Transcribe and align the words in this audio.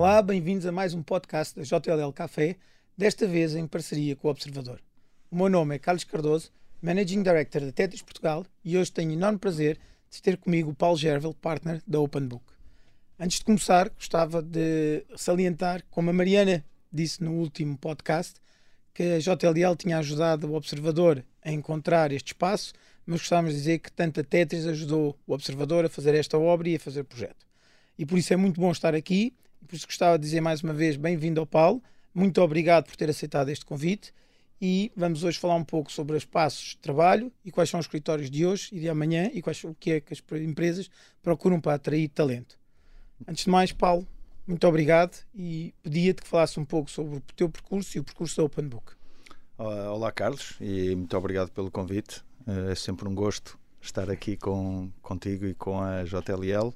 Olá, 0.00 0.22
bem-vindos 0.22 0.64
a 0.64 0.72
mais 0.72 0.94
um 0.94 1.02
podcast 1.02 1.54
da 1.54 1.62
JLL 1.62 2.10
Café, 2.14 2.56
desta 2.96 3.26
vez 3.26 3.54
em 3.54 3.66
parceria 3.66 4.16
com 4.16 4.28
o 4.28 4.30
Observador. 4.30 4.80
O 5.30 5.36
meu 5.36 5.50
nome 5.50 5.74
é 5.74 5.78
Carlos 5.78 6.04
Cardoso, 6.04 6.50
Managing 6.80 7.22
Director 7.22 7.60
da 7.60 7.70
Tetris 7.70 8.00
Portugal 8.00 8.46
e 8.64 8.78
hoje 8.78 8.90
tenho 8.90 9.12
enorme 9.12 9.38
prazer 9.38 9.78
de 10.10 10.22
ter 10.22 10.38
comigo 10.38 10.70
o 10.70 10.74
Paulo 10.74 10.96
Gervel, 10.96 11.34
partner 11.34 11.82
da 11.86 12.00
Open 12.00 12.26
Book. 12.26 12.42
Antes 13.18 13.40
de 13.40 13.44
começar, 13.44 13.90
gostava 13.90 14.40
de 14.40 15.04
salientar, 15.16 15.84
como 15.90 16.08
a 16.08 16.14
Mariana 16.14 16.64
disse 16.90 17.22
no 17.22 17.32
último 17.32 17.76
podcast, 17.76 18.36
que 18.94 19.02
a 19.02 19.18
JLL 19.18 19.76
tinha 19.76 19.98
ajudado 19.98 20.50
o 20.50 20.54
Observador 20.54 21.22
a 21.44 21.52
encontrar 21.52 22.10
este 22.10 22.28
espaço, 22.28 22.72
mas 23.04 23.20
gostávamos 23.20 23.52
de 23.52 23.58
dizer 23.58 23.78
que 23.80 23.92
tanto 23.92 24.18
a 24.18 24.24
Tetris 24.24 24.64
ajudou 24.64 25.14
o 25.26 25.34
Observador 25.34 25.84
a 25.84 25.90
fazer 25.90 26.14
esta 26.14 26.38
obra 26.38 26.70
e 26.70 26.76
a 26.76 26.80
fazer 26.80 27.00
o 27.02 27.04
projeto. 27.04 27.46
E 27.98 28.06
por 28.06 28.16
isso 28.16 28.32
é 28.32 28.36
muito 28.36 28.58
bom 28.58 28.72
estar 28.72 28.94
aqui, 28.94 29.34
por 29.70 29.76
isso 29.76 29.86
gostava 29.86 30.18
de 30.18 30.24
dizer 30.24 30.40
mais 30.40 30.64
uma 30.64 30.72
vez 30.72 30.96
bem-vindo 30.96 31.38
ao 31.38 31.46
Paulo, 31.46 31.80
muito 32.12 32.42
obrigado 32.42 32.86
por 32.86 32.96
ter 32.96 33.08
aceitado 33.08 33.50
este 33.50 33.64
convite 33.64 34.12
e 34.60 34.90
vamos 34.96 35.22
hoje 35.22 35.38
falar 35.38 35.54
um 35.54 35.62
pouco 35.62 35.92
sobre 35.92 36.16
os 36.16 36.24
passos 36.24 36.70
de 36.70 36.78
trabalho 36.78 37.32
e 37.44 37.52
quais 37.52 37.70
são 37.70 37.78
os 37.78 37.86
escritórios 37.86 38.28
de 38.28 38.44
hoje 38.44 38.70
e 38.72 38.80
de 38.80 38.88
amanhã 38.88 39.30
e 39.32 39.40
quais, 39.40 39.62
o 39.62 39.72
que 39.72 39.92
é 39.92 40.00
que 40.00 40.12
as 40.12 40.20
empresas 40.40 40.90
procuram 41.22 41.60
para 41.60 41.74
atrair 41.74 42.08
talento. 42.08 42.58
Antes 43.28 43.44
de 43.44 43.50
mais, 43.50 43.70
Paulo, 43.70 44.04
muito 44.44 44.66
obrigado 44.66 45.16
e 45.32 45.72
pedia-te 45.84 46.22
que 46.22 46.26
falasse 46.26 46.58
um 46.58 46.64
pouco 46.64 46.90
sobre 46.90 47.18
o 47.18 47.20
teu 47.36 47.48
percurso 47.48 47.96
e 47.96 48.00
o 48.00 48.02
percurso 48.02 48.38
da 48.38 48.42
Open 48.42 48.66
Book. 48.66 48.94
Olá, 49.56 50.10
Carlos, 50.10 50.56
e 50.60 50.96
muito 50.96 51.16
obrigado 51.16 51.52
pelo 51.52 51.70
convite. 51.70 52.24
Eh, 52.44 52.72
é 52.72 52.74
sempre 52.74 53.08
um 53.08 53.14
gosto 53.14 53.56
estar 53.80 54.10
aqui 54.10 54.36
com, 54.36 54.90
contigo 55.00 55.46
e 55.46 55.54
com 55.54 55.80
a 55.80 56.02
JLL. 56.02 56.74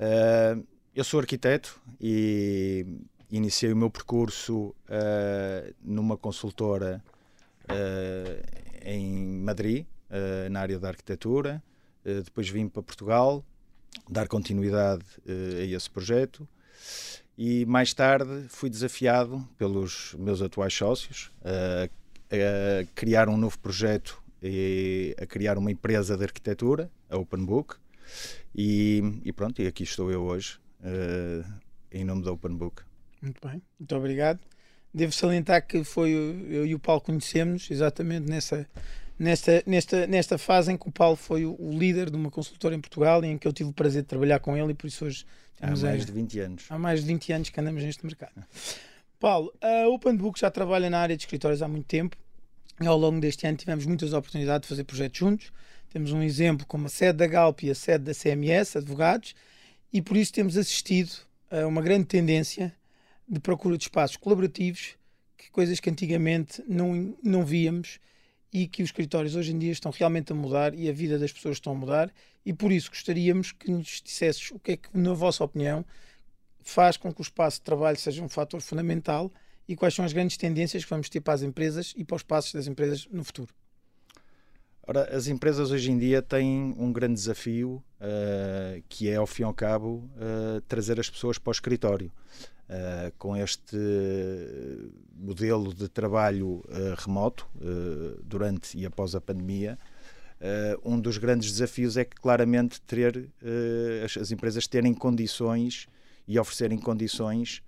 Eh, 0.00 0.56
eu 0.94 1.02
sou 1.02 1.18
arquiteto 1.18 1.80
e 2.00 2.86
iniciei 3.30 3.72
o 3.72 3.76
meu 3.76 3.90
percurso 3.90 4.68
uh, 4.68 5.74
numa 5.82 6.16
consultora 6.16 7.02
uh, 7.64 8.84
em 8.84 9.12
Madrid, 9.42 9.86
uh, 10.08 10.48
na 10.50 10.60
área 10.60 10.78
da 10.78 10.88
arquitetura. 10.88 11.62
depois 12.04 12.48
vim 12.48 12.68
para 12.68 12.82
Portugal 12.82 13.44
dar 14.08 14.28
continuidade 14.28 15.04
a 15.26 15.64
esse 15.64 15.88
projeto 15.88 16.46
e 17.38 17.64
mais 17.64 17.94
tarde 17.94 18.46
fui 18.48 18.68
desafiado 18.68 19.48
pelos 19.56 20.14
meus 20.18 20.42
atuais 20.42 20.74
sócios 20.74 21.30
a, 21.44 21.88
criar 22.94 23.28
um 23.28 23.36
novo 23.36 23.58
projeto 23.58 24.22
e 24.42 25.16
a 25.18 25.26
criar 25.26 25.56
uma 25.56 25.70
empresa 25.70 26.16
de 26.16 26.24
arquitetura, 26.24 26.90
a 27.08 27.16
Open 27.16 27.44
Book. 27.44 27.76
E, 28.54 29.02
e 29.24 29.32
pronto, 29.32 29.62
e 29.62 29.66
aqui 29.66 29.82
estou 29.82 30.12
eu 30.12 30.22
hoje, 30.22 30.58
em 31.90 32.04
nome 32.04 32.22
da 32.22 32.32
Open 32.32 32.54
Book. 32.56 32.82
Muito 33.22 33.46
bem, 33.46 33.62
muito 33.78 33.96
obrigado. 33.96 34.40
Devo 34.92 35.12
salientar 35.12 35.66
que 35.66 35.82
foi 35.82 36.10
eu 36.10 36.66
e 36.66 36.74
o 36.74 36.78
Paulo 36.78 37.00
conhecemos 37.00 37.68
exatamente 37.70 38.28
nessa, 38.28 38.66
nesta, 39.18 39.62
nesta, 39.66 40.06
nesta 40.06 40.38
fase 40.38 40.72
em 40.72 40.76
que 40.76 40.88
o 40.88 40.92
Paulo 40.92 41.16
foi 41.16 41.44
o, 41.44 41.56
líder 41.70 42.10
de 42.10 42.16
uma 42.16 42.30
consultora 42.30 42.74
em 42.74 42.80
Portugal 42.80 43.24
e 43.24 43.28
em 43.28 43.38
que 43.38 43.48
eu 43.48 43.52
tive 43.52 43.70
o 43.70 43.72
prazer 43.72 44.02
de 44.02 44.08
trabalhar 44.08 44.38
com 44.40 44.56
ele 44.56 44.72
e 44.72 44.74
por 44.74 44.86
isso 44.86 45.04
hoje 45.04 45.24
há 45.60 45.68
mais 45.68 45.84
a, 45.84 45.96
de 45.96 46.12
20 46.12 46.40
anos. 46.40 46.64
Há 46.68 46.78
mais 46.78 47.00
de 47.00 47.06
20 47.06 47.32
anos 47.32 47.50
que 47.50 47.60
andamos 47.60 47.82
neste 47.82 48.04
mercado. 48.04 48.44
Paulo, 49.18 49.52
a 49.60 49.88
Open 49.88 50.16
Book 50.16 50.38
já 50.38 50.50
trabalha 50.50 50.90
na 50.90 50.98
área 50.98 51.16
de 51.16 51.22
escritórios 51.22 51.62
há 51.62 51.68
muito 51.68 51.86
tempo 51.86 52.16
e 52.80 52.86
ao 52.86 52.98
longo 52.98 53.20
deste 53.20 53.46
ano 53.46 53.56
tivemos 53.56 53.86
muitas 53.86 54.12
oportunidades 54.12 54.66
de 54.66 54.68
fazer 54.68 54.84
projetos 54.84 55.18
juntos. 55.18 55.52
Temos 55.90 56.12
um 56.12 56.22
exemplo 56.22 56.66
como 56.66 56.86
a 56.86 56.88
sede 56.88 57.18
da 57.18 57.26
Galp 57.26 57.62
e 57.62 57.70
a 57.70 57.74
sede 57.74 58.04
da 58.04 58.12
CMS, 58.12 58.76
advogados, 58.76 59.34
e 59.94 60.02
por 60.02 60.16
isso 60.16 60.32
temos 60.32 60.56
assistido 60.56 61.12
a 61.48 61.64
uma 61.68 61.80
grande 61.80 62.06
tendência 62.06 62.74
de 63.28 63.38
procura 63.38 63.78
de 63.78 63.84
espaços 63.84 64.16
colaborativos, 64.16 64.96
que 65.38 65.48
coisas 65.52 65.78
que 65.78 65.88
antigamente 65.88 66.60
não, 66.66 67.16
não 67.22 67.46
víamos 67.46 68.00
e 68.52 68.66
que 68.66 68.82
os 68.82 68.88
escritórios 68.88 69.36
hoje 69.36 69.52
em 69.52 69.58
dia 69.58 69.70
estão 69.70 69.92
realmente 69.92 70.32
a 70.32 70.34
mudar 70.34 70.74
e 70.74 70.88
a 70.88 70.92
vida 70.92 71.16
das 71.16 71.32
pessoas 71.32 71.58
estão 71.58 71.74
a 71.74 71.76
mudar 71.76 72.12
e 72.44 72.52
por 72.52 72.72
isso 72.72 72.90
gostaríamos 72.90 73.52
que 73.52 73.70
nos 73.70 74.02
dissesses 74.04 74.50
o 74.50 74.58
que 74.58 74.72
é 74.72 74.76
que, 74.76 74.88
na 74.92 75.12
vossa 75.12 75.44
opinião, 75.44 75.84
faz 76.60 76.96
com 76.96 77.14
que 77.14 77.20
o 77.20 77.22
espaço 77.22 77.58
de 77.58 77.62
trabalho 77.62 77.96
seja 77.96 78.20
um 78.20 78.28
fator 78.28 78.60
fundamental 78.60 79.32
e 79.68 79.76
quais 79.76 79.94
são 79.94 80.04
as 80.04 80.12
grandes 80.12 80.36
tendências 80.36 80.82
que 80.82 80.90
vamos 80.90 81.08
ter 81.08 81.20
para 81.20 81.34
as 81.34 81.42
empresas 81.42 81.94
e 81.96 82.02
para 82.04 82.16
os 82.16 82.22
passos 82.24 82.52
das 82.52 82.66
empresas 82.66 83.06
no 83.12 83.22
futuro. 83.22 83.54
Ora, 84.86 85.16
as 85.16 85.28
empresas 85.28 85.70
hoje 85.70 85.90
em 85.90 85.98
dia 85.98 86.20
têm 86.20 86.74
um 86.76 86.92
grande 86.92 87.14
desafio 87.14 87.82
uh, 88.04 88.82
que 88.88 89.08
é, 89.08 89.16
ao 89.16 89.26
fim 89.26 89.42
e 89.42 89.44
ao 89.44 89.54
cabo, 89.54 90.08
uh, 90.16 90.60
trazer 90.68 91.00
as 91.00 91.08
pessoas 91.08 91.38
para 91.38 91.50
o 91.50 91.52
escritório. 91.52 92.12
Uh, 92.66 93.12
com 93.18 93.36
este 93.36 93.76
modelo 95.14 95.74
de 95.74 95.86
trabalho 95.86 96.64
remoto 96.96 97.46
durante 98.24 98.78
e 98.78 98.86
após 98.86 99.14
a 99.14 99.20
pandemia, 99.20 99.78
um 100.82 100.98
dos 100.98 101.18
grandes 101.18 101.52
desafios 101.52 101.98
é 101.98 102.06
que 102.06 102.16
claramente 102.16 102.80
ter 102.80 103.28
as, 104.02 104.16
as, 104.16 104.32
empresas 104.32 104.66
terem 104.66 104.94
condições 104.94 105.86
e 106.26 106.38
oferecerem 106.38 106.78
condições 106.78 107.62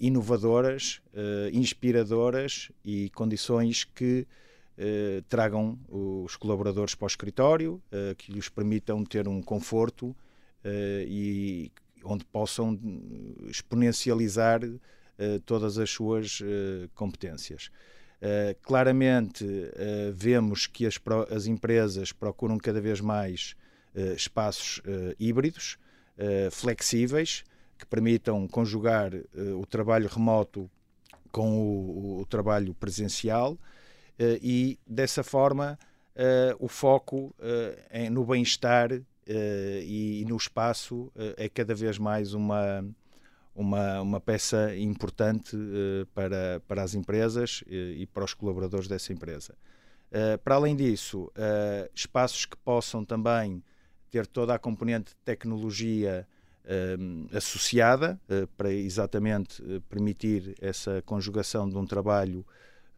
inovadoras, 0.00 1.02
inspiradoras 1.52 2.72
e 2.82 3.10
condições 3.10 3.84
que 3.84 4.26
tragam 5.28 5.78
os 5.88 6.36
colaboradores 6.36 6.94
para 6.94 7.06
o 7.06 7.08
escritório, 7.08 7.82
que 8.16 8.32
lhes 8.32 8.48
permitam 8.48 9.04
ter 9.04 9.26
um 9.26 9.42
conforto 9.42 10.14
e 11.06 11.70
onde 12.04 12.24
possam 12.24 12.78
exponencializar 13.48 14.60
todas 15.44 15.78
as 15.78 15.90
suas 15.90 16.40
competências. 16.94 17.70
Claramente 18.62 19.44
vemos 20.14 20.66
que 20.66 20.86
as, 20.86 20.98
as, 21.30 21.46
empresas 21.46 22.12
procuram 22.12 22.56
cada 22.56 22.80
vez 22.80 23.00
mais 23.00 23.56
espaços 24.16 24.80
híbridos, 25.18 25.76
flexíveis, 26.52 27.42
que 27.76 27.86
permitam 27.86 28.46
conjugar 28.46 29.12
o 29.56 29.66
trabalho 29.66 30.08
remoto 30.08 30.70
com 31.30 31.60
o, 31.60 32.20
o 32.20 32.26
trabalho 32.26 32.74
presencial 32.74 33.58
e, 34.18 34.78
dessa 34.86 35.22
forma, 35.22 35.78
o 36.58 36.68
foco 36.68 37.34
é 37.90 38.10
no 38.10 38.24
bem-estar 38.24 38.90
e, 39.26 40.24
no 40.28 40.36
espaço 40.36 41.12
é 41.36 41.48
cada 41.48 41.74
vez 41.74 41.98
mais 41.98 42.34
uma, 42.34 42.84
uma, 43.54 44.00
uma 44.00 44.20
peça 44.20 44.74
importante 44.76 45.56
para, 46.14 46.60
para 46.66 46.82
as 46.82 46.94
empresas 46.94 47.62
e 47.68 48.06
para 48.12 48.24
os 48.24 48.34
colaboradores 48.34 48.88
dessa 48.88 49.12
empresa. 49.12 49.54
para 50.42 50.56
além 50.56 50.74
disso, 50.74 51.30
espaços 51.94 52.46
que 52.46 52.56
possam 52.56 53.04
também 53.04 53.62
ter 54.10 54.26
toda 54.26 54.54
a 54.54 54.58
componente 54.58 55.10
de 55.10 55.16
tecnologia 55.24 56.26
associada 57.32 58.20
para 58.56 58.72
exatamente 58.72 59.62
permitir 59.88 60.54
essa 60.60 61.02
conjugação 61.02 61.68
de 61.68 61.76
um 61.76 61.86
trabalho 61.86 62.44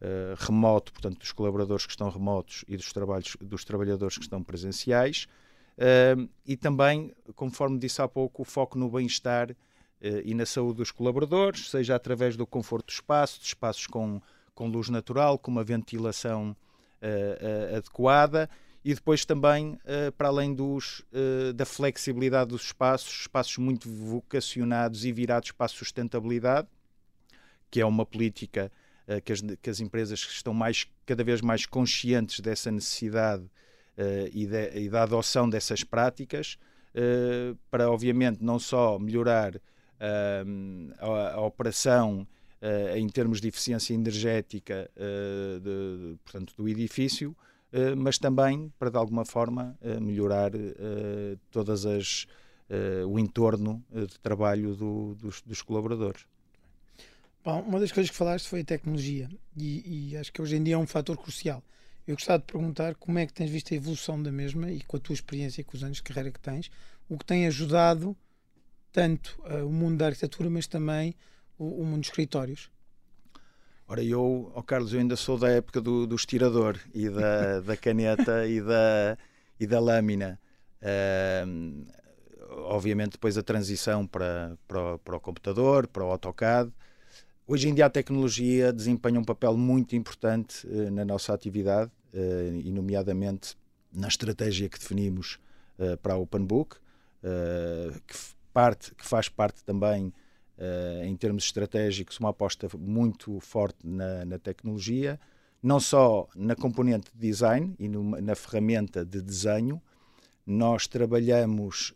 Uh, 0.01 0.35
remoto, 0.39 0.91
portanto, 0.91 1.19
dos 1.19 1.31
colaboradores 1.31 1.85
que 1.85 1.91
estão 1.91 2.09
remotos 2.09 2.65
e 2.67 2.75
dos, 2.75 2.91
trabalhos, 2.91 3.37
dos 3.39 3.63
trabalhadores 3.63 4.17
que 4.17 4.23
estão 4.23 4.43
presenciais, 4.43 5.27
Uh, 5.77 6.29
e 6.45 6.55
também, 6.55 7.11
conforme 7.35 7.79
disse 7.79 8.01
há 8.01 8.07
pouco, 8.07 8.41
o 8.41 8.45
foco 8.45 8.77
no 8.77 8.89
bem-estar 8.89 9.51
uh, 9.51 9.55
e 10.23 10.33
na 10.33 10.45
saúde 10.45 10.77
dos 10.77 10.91
colaboradores, 10.91 11.69
seja 11.69 11.95
através 11.95 12.35
do 12.37 12.45
conforto 12.45 12.87
do 12.87 12.91
espaço, 12.91 13.39
de 13.39 13.47
espaços 13.47 13.87
com, 13.87 14.21
com 14.53 14.67
luz 14.67 14.89
natural, 14.89 15.39
com 15.39 15.49
uma 15.49 15.63
ventilação 15.63 16.55
adequada. 17.75 18.47
E 18.85 18.93
depois 18.93 19.25
também, 19.25 19.75
para 20.15 20.27
além 20.27 20.53
dos, 20.53 21.03
da 21.55 21.65
flexibilidade 21.65 22.51
dos 22.51 22.65
espaços, 22.65 23.21
espaços 23.21 23.57
muito 23.57 23.89
vocacionados 23.89 25.03
e 25.03 25.11
virados 25.11 25.51
para 25.51 25.65
a 25.65 25.69
sustentabilidade, 25.69 26.67
que 27.71 27.81
é 27.81 27.85
uma 27.87 28.05
política 28.05 28.71
que 29.19 29.33
as, 29.33 29.41
que, 29.61 29.69
as, 29.69 29.79
empresas 29.79 30.19
estão 30.19 30.53
mais, 30.53 30.87
cada 31.05 31.23
vez 31.23 31.41
mais 31.41 31.65
conscientes 31.65 32.39
dessa 32.39 32.71
necessidade 32.71 33.43
uh, 33.43 34.29
e, 34.31 34.45
de, 34.45 34.79
e, 34.79 34.89
da 34.89 35.03
adoção 35.03 35.49
dessas 35.49 35.83
práticas 35.83 36.57
uh, 36.95 37.57
para, 37.69 37.89
obviamente, 37.89 38.43
não 38.43 38.59
só 38.59 38.97
melhorar 38.99 39.55
eh, 39.99 40.43
a, 40.99 41.33
a, 41.33 41.41
operação 41.41 42.27
em 42.95 43.07
termos 43.07 43.41
de 43.41 43.47
eficiência 43.47 43.93
energética 43.93 44.89
de, 44.95 46.15
portanto, 46.23 46.53
do 46.55 46.69
edifício, 46.69 47.35
mas 47.97 48.19
também 48.19 48.71
para, 48.77 48.91
de 48.91 48.97
alguma 48.97 49.25
forma, 49.25 49.75
melhorar 49.99 50.51
todas 51.49 51.87
as 51.87 52.27
o 53.07 53.17
entorno 53.17 53.83
de 53.91 54.19
trabalho 54.19 54.75
do, 54.75 55.15
dos, 55.15 55.41
dos, 55.41 55.63
colaboradores. 55.63 56.27
Bom, 57.43 57.61
uma 57.61 57.79
das 57.79 57.91
coisas 57.91 58.11
que 58.11 58.15
falaste 58.15 58.47
foi 58.47 58.61
a 58.61 58.63
tecnologia 58.63 59.27
e, 59.57 60.11
e, 60.11 60.17
acho 60.17 60.31
que 60.31 60.41
hoje 60.41 60.55
em 60.55 60.63
dia 60.63 60.75
é 60.75 60.77
um 60.77 60.85
fator 60.85 61.17
crucial. 61.17 61.63
Eu 62.05 62.15
gostava 62.15 62.39
de 62.39 62.45
perguntar 62.45 62.93
como 62.95 63.17
é 63.17 63.25
que 63.25 63.33
tens 63.33 63.49
visto 63.49 63.73
a 63.73 63.77
evolução 63.77 64.21
da 64.21 64.31
mesma 64.31 64.71
e 64.71 64.81
com 64.81 64.97
a 64.97 64.99
tua 64.99 65.13
experiência 65.13 65.61
e 65.61 65.63
com 65.63 65.75
os 65.75 65.83
anos 65.83 65.97
de 65.97 66.03
carreira 66.03 66.29
que 66.31 66.39
tens, 66.39 66.69
o 67.09 67.17
que 67.17 67.25
tem 67.25 67.47
ajudado 67.47 68.15
tanto 68.91 69.41
uh, 69.41 69.65
o 69.65 69.71
mundo 69.71 69.97
da 69.97 70.07
arquitetura, 70.07 70.49
mas 70.49 70.67
também 70.67 71.15
o, 71.57 71.81
o 71.81 71.85
mundo 71.85 72.01
dos 72.01 72.09
escritórios? 72.09 72.69
Ora, 73.87 74.03
eu, 74.03 74.51
oh 74.53 74.63
Carlos, 74.63 74.93
eu 74.93 74.99
ainda 74.99 75.15
sou 75.15 75.37
da 75.37 75.49
época 75.49 75.81
do, 75.81 76.05
do 76.05 76.15
estirador 76.15 76.79
e 76.93 77.09
da, 77.09 77.59
da 77.65 77.75
caneta 77.75 78.45
e, 78.45 78.61
da, 78.61 79.17
e 79.59 79.65
da 79.65 79.79
lâmina. 79.79 80.39
Uh, 80.81 81.85
obviamente, 82.49 83.13
depois 83.13 83.37
a 83.37 83.43
transição 83.43 84.05
para, 84.05 84.57
para, 84.67 84.97
para 84.99 85.15
o 85.15 85.19
computador, 85.19 85.87
para 85.87 86.05
o 86.05 86.11
AutoCAD. 86.11 86.71
Hoje 87.51 87.67
em 87.67 87.73
dia 87.73 87.87
a 87.87 87.89
tecnologia 87.89 88.71
desempenha 88.71 89.19
um 89.19 89.25
papel 89.25 89.57
muito 89.57 89.93
importante 89.93 90.65
uh, 90.65 90.89
na 90.89 91.03
nossa 91.03 91.33
atividade, 91.33 91.91
uh, 92.13 92.55
e 92.55 92.71
nomeadamente 92.71 93.57
na 93.91 94.07
estratégia 94.07 94.69
que 94.69 94.79
definimos 94.79 95.37
uh, 95.77 95.97
para 95.97 96.13
a 96.13 96.17
OpenBook, 96.17 96.77
que, 98.07 98.17
parte, 98.53 98.95
que 98.95 99.05
faz 99.05 99.27
parte 99.27 99.65
também, 99.65 100.13
em 101.03 101.15
termos 101.17 101.43
estratégicos, 101.43 102.17
uma 102.19 102.29
aposta 102.29 102.69
muito 102.79 103.37
forte 103.41 103.85
na, 103.85 104.23
na 104.23 104.39
tecnologia, 104.39 105.19
não 105.61 105.79
só 105.79 106.29
na 106.33 106.55
componente 106.55 107.11
de 107.13 107.19
design 107.19 107.75
e 107.77 107.89
numa, 107.89 108.21
na 108.21 108.33
ferramenta 108.33 109.05
de 109.05 109.21
desenho, 109.21 109.79
nós 110.47 110.87
trabalhamos 110.87 111.93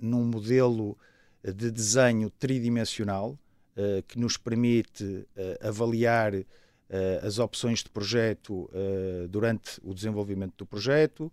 num 0.00 0.24
modelo 0.24 0.98
de 1.44 1.70
desenho 1.70 2.30
tridimensional, 2.30 3.38
uh, 3.76 4.02
que 4.08 4.18
nos 4.18 4.36
permite 4.36 5.04
uh, 5.04 5.68
avaliar 5.68 6.34
uh, 6.34 6.44
as 7.22 7.38
opções 7.38 7.82
de 7.82 7.90
projeto 7.90 8.70
durante 9.28 9.80
o 9.82 9.94
desenvolvimento 9.94 10.54
do 10.58 10.66
projeto 10.66 11.32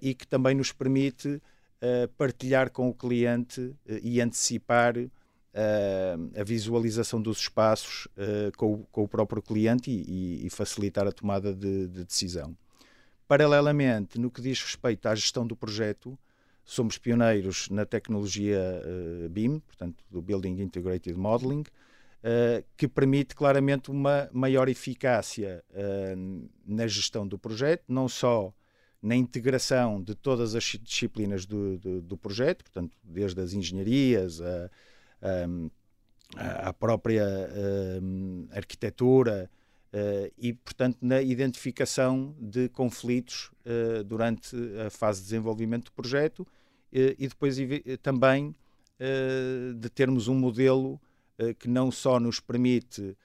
e 0.00 0.14
que 0.14 0.26
também 0.26 0.54
nos 0.54 0.72
permite 0.72 1.42
partilhar 2.16 2.70
com 2.70 2.88
o 2.88 2.94
cliente 2.94 3.74
e 4.02 4.20
antecipar 4.20 4.94
a 6.34 6.44
visualização 6.44 7.20
dos 7.20 7.38
espaços 7.38 8.08
com 8.56 8.74
o, 8.74 8.86
com, 8.90 9.02
o, 9.02 9.08
próprio 9.08 9.42
cliente 9.42 9.90
e, 9.90 10.46
e 10.46 10.50
facilitar 10.50 11.06
a 11.06 11.12
tomada 11.12 11.52
de, 11.52 11.88
de 11.88 12.04
decisão. 12.04 12.56
Paralelamente, 13.26 14.18
no 14.18 14.30
que 14.30 14.40
diz 14.40 14.62
respeito 14.62 15.06
à 15.08 15.14
gestão 15.14 15.46
do 15.46 15.56
projeto, 15.56 16.16
somos 16.64 16.96
pioneiros 16.96 17.68
na 17.68 17.84
tecnologia 17.84 18.58
uh, 18.58 19.28
BIM, 19.28 19.60
portanto, 19.60 20.02
do 20.10 20.22
Building 20.22 20.60
Integrated 20.60 21.16
Modeling, 21.16 21.60
uh, 21.60 22.64
que 22.76 22.88
permite 22.88 23.34
claramente 23.34 23.90
uma 23.90 24.28
maior 24.32 24.68
eficácia 24.68 25.62
uh, 25.70 26.48
na 26.66 26.86
gestão 26.86 27.26
do 27.28 27.38
projeto, 27.38 27.84
não 27.86 28.08
só 28.08 28.52
na 29.02 29.14
integração 29.14 30.02
de 30.02 30.14
todas 30.14 30.54
as 30.54 30.64
disciplinas 30.82 31.44
do, 31.44 31.78
do, 31.78 32.00
do 32.00 32.16
projeto, 32.16 32.64
portanto, 32.64 32.96
desde 33.04 33.38
as 33.38 33.52
engenharias, 33.52 34.40
a, 34.40 34.70
a, 36.34 36.68
a 36.70 36.72
própria 36.72 37.22
arquitetura, 38.50 39.50
Uh, 39.94 40.28
e, 40.36 40.52
portanto, 40.52 40.98
na 41.00 41.22
identificação 41.22 42.34
de 42.40 42.68
conflitos 42.68 43.52
uh, 43.64 44.02
durante 44.02 44.56
a 44.84 44.90
fase 44.90 45.20
de 45.20 45.26
desenvolvimento 45.26 45.84
do 45.84 45.92
projeto 45.92 46.40
uh, 46.40 46.48
e 46.92 47.28
depois 47.28 47.56
também 48.02 48.52
de 49.76 49.90
termos 49.90 50.28
um 50.28 50.36
modelo 50.36 51.00
que 51.58 51.68
não 51.68 51.90
só 51.90 52.20
nos 52.20 52.38
permite 52.38 53.16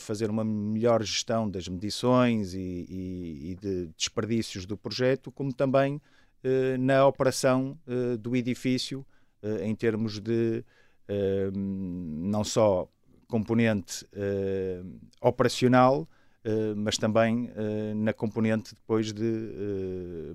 fazer 0.00 0.28
uma 0.28 0.44
melhor 0.44 1.00
gestão 1.02 1.48
das 1.48 1.68
medições 1.68 2.54
e, 2.54 2.58
e, 2.58 3.50
e 3.52 3.54
de 3.54 3.86
desperdícios 3.96 4.66
do 4.66 4.76
projeto, 4.76 5.30
como 5.30 5.52
também 5.52 6.02
na 6.80 7.06
operação 7.06 7.78
do 8.18 8.34
edifício, 8.34 9.06
em 9.62 9.74
termos 9.76 10.18
de 10.18 10.64
não 11.54 12.42
só 12.42 12.88
componente 13.32 14.04
uh, 14.12 15.00
operacional, 15.22 16.02
uh, 16.02 16.76
mas 16.76 16.98
também 16.98 17.46
uh, 17.46 17.94
na 17.94 18.12
componente 18.12 18.74
depois 18.74 19.10
de, 19.10 20.34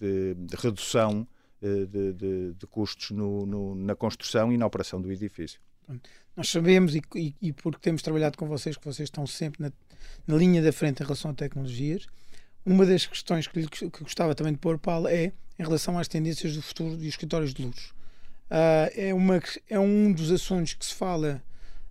de, 0.00 0.34
de 0.34 0.56
redução 0.56 1.24
de, 1.62 2.12
de, 2.14 2.54
de, 2.54 2.66
custos 2.66 3.10
no, 3.10 3.46
no, 3.46 3.74
na 3.76 3.94
construção 3.94 4.50
e 4.50 4.56
na 4.56 4.66
operação 4.66 5.00
do 5.00 5.12
edifício. 5.12 5.60
Nós 6.34 6.48
sabemos, 6.48 6.96
e, 6.96 7.02
e, 7.14 7.34
e, 7.40 7.52
porque 7.52 7.78
temos 7.80 8.00
trabalhado 8.00 8.38
com 8.38 8.46
vocês, 8.48 8.76
que 8.76 8.84
vocês 8.84 9.08
estão 9.08 9.26
sempre 9.26 9.62
na, 9.62 9.72
na, 10.26 10.36
linha 10.36 10.62
da 10.62 10.72
frente 10.72 11.02
em 11.02 11.04
relação 11.04 11.30
a 11.30 11.34
tecnologias. 11.34 12.06
Uma 12.64 12.86
das 12.86 13.04
questões 13.04 13.46
que, 13.46 13.68
que 13.68 14.02
gostava 14.02 14.34
também 14.34 14.54
de 14.54 14.58
pôr, 14.58 14.78
Paulo, 14.78 15.06
é 15.06 15.32
em 15.58 15.62
relação 15.62 15.98
às 15.98 16.08
tendências 16.08 16.56
do 16.56 16.62
futuro 16.62 16.96
dos 16.96 17.04
escritórios 17.04 17.52
de 17.52 17.62
luxo. 17.62 17.94
Uh, 18.50 18.88
é, 18.96 19.14
uma, 19.14 19.40
é 19.68 19.78
um 19.78 20.10
dos 20.10 20.32
assuntos 20.32 20.72
que 20.72 20.86
se 20.86 20.94
fala 20.94 21.42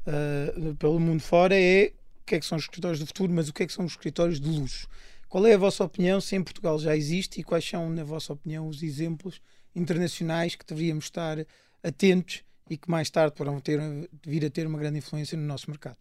uh, 0.10 0.76
pelo 0.76 1.00
mundo 1.00 1.22
fora 1.22 1.56
é 1.56 1.94
o 2.22 2.26
que 2.26 2.36
é 2.36 2.40
que 2.40 2.46
são 2.46 2.58
os 2.58 2.64
escritórios 2.64 3.00
do 3.00 3.06
futuro, 3.06 3.32
mas 3.34 3.50
o 3.50 3.54
que 3.54 3.64
é 3.64 3.68
que 3.68 3.74
são 3.74 3.86
os 3.86 3.92
escritórios 3.92 4.40
de 4.40 4.50
luxo. 4.50 4.88
Qual 5.28 5.46
é 5.46 5.54
a 5.54 5.58
vossa 5.58 5.84
opinião 5.84 6.20
se 6.20 6.36
em 6.36 6.44
Portugal 6.44 6.80
já 6.80 6.96
existe 6.96 7.40
e 7.40 7.44
quais 7.44 7.68
são, 7.68 7.90
na 7.90 8.04
vossa 8.04 8.34
opinião, 8.34 8.68
os 8.68 8.82
exemplos 8.82 9.42
internacionais 9.76 10.56
que 10.56 10.66
deveríamos 10.66 11.06
estar 11.06 11.38
atentos 11.84 12.44
e 12.70 12.78
que 12.78 12.90
mais 12.90 13.10
tarde 13.10 13.36
poderão 13.36 13.60
ter, 13.60 13.80
vir 14.26 14.46
a 14.46 14.50
ter 14.50 14.66
uma 14.66 14.78
grande 14.78 14.98
influência 14.98 15.38
no 15.38 15.46
nosso 15.46 15.70
mercado? 15.70 15.98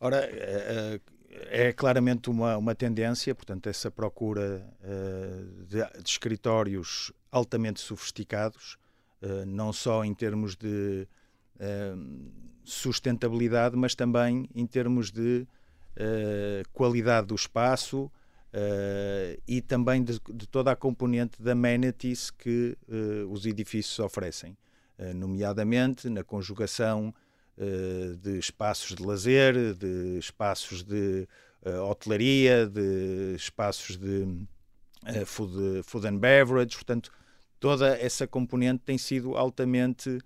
Ora, 0.00 0.28
é, 0.30 1.00
é 1.48 1.72
claramente 1.72 2.30
uma, 2.30 2.56
uma 2.56 2.74
tendência, 2.74 3.34
portanto, 3.34 3.68
essa 3.68 3.90
procura 3.90 4.64
uh, 4.82 5.64
de, 5.64 5.78
de, 5.78 6.10
escritórios 6.10 7.12
altamente 7.30 7.80
sofisticados, 7.80 8.76
uh, 9.22 9.46
não 9.46 9.72
só 9.72 10.04
em 10.04 10.14
termos 10.14 10.56
de 10.56 11.08
uh, 11.56 12.53
sustentabilidade, 12.64 13.76
mas 13.76 13.94
também 13.94 14.48
em 14.54 14.66
termos 14.66 15.10
de 15.10 15.46
uh, 15.96 16.68
qualidade 16.72 17.28
do 17.28 17.34
espaço 17.34 18.04
uh, 18.04 19.42
e 19.46 19.60
também 19.60 20.02
de, 20.02 20.20
de, 20.32 20.46
toda 20.48 20.72
a 20.72 20.76
componente 20.76 21.42
de 21.42 21.50
amenities 21.50 22.30
que 22.30 22.76
uh, 22.88 23.30
os 23.30 23.46
edifícios 23.46 23.98
oferecem, 23.98 24.56
nomeadamente 25.16 26.08
na 26.08 26.22
conjugação 26.22 27.12
de 28.22 28.38
espaços 28.38 28.94
de 28.94 29.04
lazer, 29.04 29.74
de 29.74 30.18
espaços 30.20 30.84
de 30.84 31.26
hotelaria, 31.90 32.64
de 32.64 33.34
espaços 33.34 33.96
de 33.96 34.24
food, 35.26 35.82
food 35.82 36.06
and 36.06 36.18
beverage, 36.18 36.76
portanto, 36.76 37.10
toda 37.58 37.98
essa 37.98 38.24
componente 38.24 38.84
tem 38.84 38.96
sido 38.96 39.36
altamente 39.36 40.20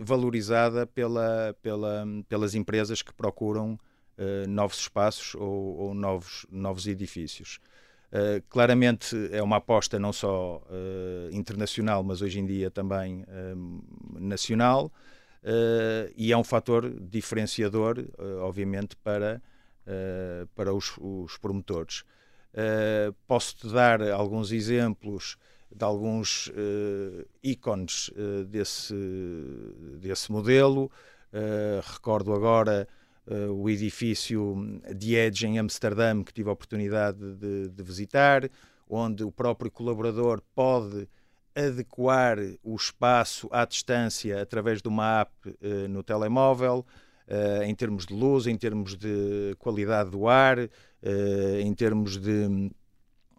valorizada 0.00 0.86
pela, 0.86 1.54
pela, 1.60 2.06
pelas 2.28 2.54
empresas 2.54 3.02
que 3.02 3.12
procuram 3.12 3.78
uh, 4.18 4.48
novos 4.48 4.78
espaços 4.78 5.34
ou, 5.34 5.76
ou, 5.78 5.94
novos, 5.94 6.46
novos 6.50 6.86
edifícios. 6.86 7.58
Uh, 8.12 8.42
claramente 8.48 9.16
é 9.32 9.42
uma 9.42 9.56
aposta 9.56 9.98
não 9.98 10.12
só 10.12 10.58
uh, 10.58 11.34
internacional, 11.34 12.02
mas 12.04 12.22
hoje 12.22 12.38
em 12.38 12.46
dia 12.46 12.70
também 12.70 13.24
nacional, 14.18 14.90
e 16.16 16.32
é 16.32 16.36
um 16.36 16.44
fator 16.44 16.88
diferenciador, 16.88 18.02
obviamente, 18.40 18.96
para, 18.96 19.42
para 20.54 20.72
os, 20.72 20.94
os 20.98 21.36
promotores. 21.36 22.02
Posso-te 23.26 23.68
dar 23.68 24.00
alguns 24.10 24.52
exemplos 24.52 25.36
de 25.74 25.84
alguns 25.84 26.48
uh, 26.48 27.26
ícones 27.42 28.08
uh, 28.08 28.44
desse, 28.44 28.94
desse 30.00 30.30
modelo. 30.30 30.90
Uh, 31.32 31.80
recordo 31.92 32.32
agora 32.32 32.88
o 33.56 33.70
edifício 33.70 34.54
de 34.94 35.14
Edge 35.14 35.46
em 35.46 35.58
Amsterdã, 35.58 36.22
que 36.22 36.30
tive 36.30 36.50
a 36.50 36.52
oportunidade 36.52 37.18
de, 37.36 37.70
de, 37.70 37.82
visitar, 37.82 38.50
onde 38.86 39.24
o 39.24 39.32
próprio 39.32 39.70
colaborador 39.70 40.42
pode 40.54 41.08
adequar 41.54 42.36
o 42.62 42.76
espaço 42.76 43.48
à 43.50 43.64
distância 43.64 44.42
através 44.42 44.82
de 44.82 44.88
uma 44.88 45.22
app 45.22 45.32
no 45.88 46.02
telemóvel. 46.02 46.84
em 47.64 47.74
termos 47.74 48.04
de 48.04 48.12
luz, 48.12 48.46
em 48.46 48.58
termos 48.58 48.94
de 48.94 49.56
qualidade 49.58 50.10
do 50.10 50.28
ar, 50.28 50.58
em 51.58 51.72
termos 51.72 52.18
de 52.18 52.70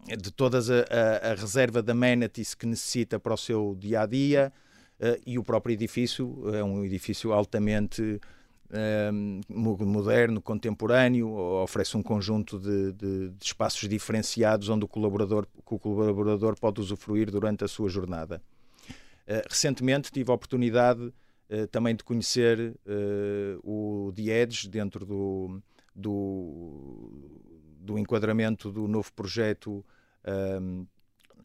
de 0.06 0.32
todas 0.32 0.70
a, 0.70 0.82
a, 0.82 1.32
a, 1.32 1.36
reserva 1.36 1.82
de 1.82 1.92
amenities 1.92 2.54
que 2.54 2.66
necessita 2.66 3.20
para 3.20 3.34
o 3.34 3.38
seu 3.38 3.76
dia 3.80 4.02
a 4.02 4.06
dia 4.06 4.54
uh, 5.00 5.20
e 5.26 5.40
o 5.40 5.44
próprio 5.44 5.74
edifício 5.74 6.44
é 6.54 6.64
um 6.64 6.86
edifício 6.86 7.34
altamente 7.34 8.22
uh, 8.70 9.84
moderno, 9.84 10.40
contemporâneo, 10.42 11.34
oferece 11.64 11.98
um 11.98 12.04
conjunto 12.04 12.60
de, 12.60 12.94
de, 12.94 13.30
de, 13.30 13.44
espaços 13.44 13.90
diferenciados 13.90 14.70
onde 14.70 14.86
o 14.86 14.88
colaborador, 14.88 15.48
o 15.66 15.80
colaborador 15.80 16.56
pode 16.60 16.82
usufruir 16.82 17.32
durante 17.32 17.64
a 17.64 17.68
sua 17.68 17.90
jornada. 17.90 18.42
Uh, 19.28 19.42
recentemente 19.50 20.12
tive 20.12 20.30
a 20.32 20.36
oportunidade 20.36 21.12
também 21.72 21.96
de 21.96 22.04
conhecer 22.04 22.76
o 23.64 24.12
Edge 24.18 24.68
dentro 24.68 25.06
do, 25.06 25.62
do, 25.96 27.40
do 27.80 28.00
enquadramento 28.00 28.72
do 28.72 28.88
novo 28.88 29.14
projeto 29.14 29.86
um, 30.27 30.86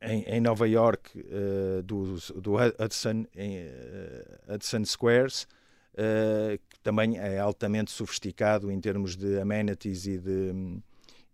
em, 0.02 0.22
em, 0.22 0.40
Nova 0.40 0.66
York 0.66 1.18
uh, 1.18 1.82
do, 1.82 2.16
do 2.40 2.54
Hudson, 2.56 3.26
em, 3.34 3.58
uh, 3.58 4.54
Hudson 4.54 4.84
Squares, 4.84 5.46
uh, 5.94 6.58
que 6.68 6.80
também 6.80 7.18
é 7.18 7.38
altamente 7.38 7.90
sofisticado 7.90 8.70
em 8.70 8.80
termos 8.80 9.16
de 9.16 9.38
amenities 9.38 10.06
e, 10.06 10.18
de, 10.18 10.80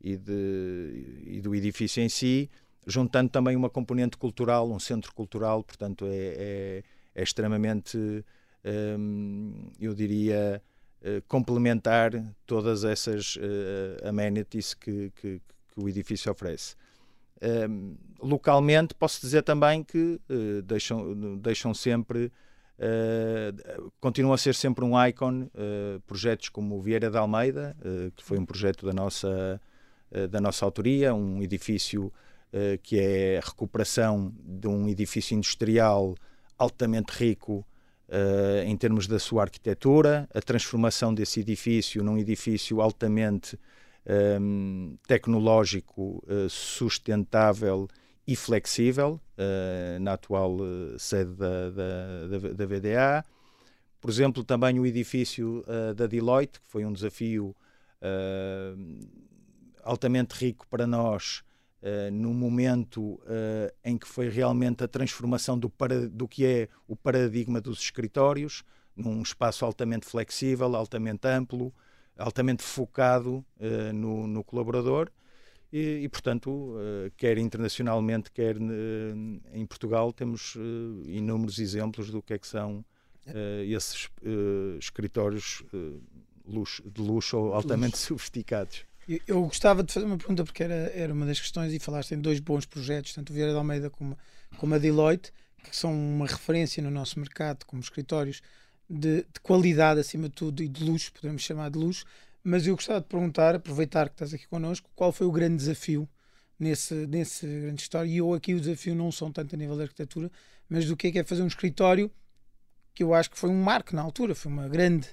e, 0.01 0.17
de, 0.17 1.23
e 1.25 1.41
do 1.41 1.55
edifício 1.55 2.03
em 2.03 2.09
si, 2.09 2.51
juntando 2.87 3.31
também 3.31 3.55
uma 3.55 3.71
componente 3.71 4.17
cultural, 4.17 4.71
um 4.71 4.81
centro 4.81 5.15
cultural, 5.15 5.63
portanto 5.63 6.07
é, 6.07 6.17
é, 6.17 6.83
é 7.15 7.23
extremamente, 7.23 7.97
um, 8.99 9.71
eu 9.81 9.95
diria, 9.95 10.63
complementar 11.29 12.11
todas 12.47 12.83
essas 12.83 13.39
amenities 14.03 14.75
que, 14.75 15.13
que, 15.15 15.41
que 15.41 15.81
o 15.81 15.89
edifício 15.89 16.33
oferece. 16.33 16.75
Uh, 17.37 17.97
localmente, 18.21 18.95
posso 18.95 19.21
dizer 19.21 19.43
também 19.43 19.83
que 19.83 20.21
uh, 20.29 20.63
deixam, 20.63 21.37
deixam 21.39 21.75
sempre, 21.75 22.33
uh, 22.79 23.93
continua 24.01 24.35
a 24.35 24.39
ser 24.39 24.55
sempre 24.55 24.85
um 24.85 24.93
ícone, 25.07 25.45
uh, 25.45 26.01
projetos 26.07 26.49
como 26.49 26.77
o 26.77 26.81
Vieira 26.81 27.11
de 27.11 27.17
Almeida, 27.17 27.77
que 28.15 28.23
foi 28.23 28.39
um 28.39 28.45
projeto 28.45 28.87
da 28.87 28.93
nossa, 28.93 29.61
da 30.31 30.41
nossa 30.41 30.65
autoria, 30.65 31.15
um 31.15 31.43
edifício 31.43 32.13
que 32.83 32.99
é 32.99 33.39
a 33.39 33.47
recuperação 33.47 34.33
de 34.39 34.67
um 34.67 34.89
edifício 34.89 35.35
industrial 35.35 36.15
altamente 36.57 37.13
rico 37.13 37.67
em 38.65 38.75
termos 38.77 39.07
da 39.07 39.19
sua 39.19 39.43
arquitetura, 39.43 40.27
a 40.33 40.41
transformação 40.41 41.13
desse 41.13 41.41
edifício 41.41 42.03
num 42.03 42.17
edifício 42.17 42.81
altamente 42.81 43.59
um, 44.41 44.97
tecnológico, 45.07 46.23
uh, 46.27 46.49
sustentável 46.49 47.89
e 48.27 48.35
flexível, 48.35 49.21
uh, 49.39 50.01
na 50.01 50.15
atual 50.15 50.57
uh, 50.57 50.99
sede 50.99 51.33
da, 51.33 51.71
da, 51.71 52.39
da, 52.39 52.53
da, 52.53 52.67
VDA. 52.67 53.25
Por 54.01 54.11
exemplo, 54.11 54.45
também 54.45 54.79
o 54.79 54.87
edifício 54.87 55.65
da 55.97 56.07
Deloitte, 56.07 56.61
que 56.61 56.69
foi 56.69 56.85
um 56.85 56.93
desafio 56.93 57.57
altamente 59.83 60.35
rico 60.35 60.65
para 60.69 60.87
nós, 60.87 61.43
Uh, 61.83 62.11
no 62.11 62.33
momento 62.33 63.01
uh, 63.03 63.73
em 63.85 63.97
que 63.97 64.09
foi 64.09 64.29
realmente 64.29 64.83
a 64.83 64.89
transformação 64.89 65.57
do, 65.57 65.69
para, 65.69 66.09
do 66.09 66.27
que 66.27 66.45
é 66.45 66.69
o 66.89 66.97
paradigma 66.97 67.61
dos 67.61 67.79
escritórios, 67.81 68.65
num 68.97 69.23
espaço 69.23 69.65
altamente 69.65 70.07
flexível, 70.07 70.75
altamente 70.75 71.29
amplo, 71.29 71.73
altamente 72.17 72.63
focado 72.63 73.45
uh, 73.61 73.93
no, 73.93 74.27
no, 74.27 74.43
colaborador 74.43 75.11
e, 75.73 76.01
e 76.03 76.09
portanto, 76.09 76.51
uh, 76.51 77.11
quer 77.17 77.39
internacionalmente, 77.39 78.31
quer 78.31 78.57
uh, 78.57 79.41
em 79.53 79.67
Portugal, 79.67 80.13
temos 80.13 80.57
inúmeros 81.07 81.59
exemplos 81.59 82.11
do 82.11 82.23
que 82.23 82.35
é 82.35 82.39
que 82.39 82.47
são 82.47 82.85
esses 83.69 84.09
escritórios 84.79 85.61
luxo, 86.47 86.81
de 86.89 87.01
luxo 87.01 87.37
ou 87.37 87.55
altamente 87.55 87.99
sofisticados. 87.99 88.85
Eu 89.27 89.43
gostava 89.43 89.83
de 89.83 89.93
fazer 89.93 90.07
uma 90.07 90.17
pergunta 90.17 90.45
porque 90.45 90.63
era, 90.63 90.93
era 90.95 91.13
uma 91.13 91.27
das 91.27 91.41
questões 91.41 91.73
e 91.73 91.81
falaste 91.81 92.13
em 92.13 92.21
dois 92.21 92.39
bons 92.39 92.67
projetos, 92.67 93.13
tanto 93.15 93.31
o 93.31 93.35
Vieira 93.35 93.51
de 93.51 93.59
Almeida 93.59 93.91
como, 93.91 94.17
como 94.59 94.75
a 94.77 94.79
Deloitte, 94.79 95.33
que 95.65 95.77
são 95.77 95.93
uma 95.93 96.27
referência 96.27 96.81
no 96.81 96.91
nosso 96.91 97.19
mercado 97.19 97.65
como 97.67 97.83
escritórios 97.83 98.41
de, 98.89 99.19
de, 99.19 99.41
qualidade 99.43 100.01
acima 100.01 100.29
de 100.29 100.35
tudo 100.35 100.63
e 100.63 100.69
de 100.69 100.85
luxo, 100.85 101.13
podemos 101.13 101.43
chamar 101.43 101.71
de 101.71 101.79
luxo, 101.79 102.05
mas 102.43 102.67
eu 102.67 102.75
gostava 102.77 103.01
de 103.01 103.07
perguntar, 103.07 103.55
aproveitar 103.55 104.09
que 104.09 104.15
estás 104.15 104.33
aqui 104.33 104.47
connosco, 104.47 104.89
qual 104.95 105.13
foi 105.13 105.27
o 105.27 105.33
grande 105.33 105.57
desafio 105.57 106.09
nesse, 106.59 106.95
nesse 107.07 107.47
grande 107.47 107.83
história? 107.83 108.09
E 108.09 108.19
eu 108.19 108.33
aqui 108.33 108.55
o 108.55 108.61
desafio 108.61 108.95
não 108.95 109.11
são 109.11 109.33
tanto 109.33 109.55
a 109.55 109.59
nível 109.59 109.77
da 109.77 109.83
arquitetura, 109.83 110.31
mas 110.69 110.87
do 110.87 110.97
que 110.97 111.09
é, 111.09 111.13
que 111.13 111.19
é 111.19 111.25
fazer 111.25 111.43
um 111.43 111.47
escritório 111.47 112.11
que 112.95 113.03
eu 113.03 113.13
acho 113.13 113.31
que 113.31 113.39
foi 113.39 113.51
um 113.51 113.63
marco 113.63 113.95
na 113.95 114.03
altura, 114.03 114.35
foi 114.35 114.51
uma 114.51 114.69
grande. 114.69 115.09